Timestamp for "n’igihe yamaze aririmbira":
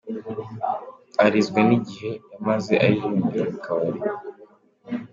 1.67-3.45